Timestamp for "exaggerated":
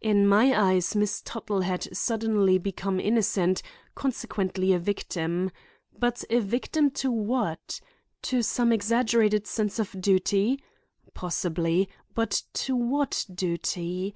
8.72-9.44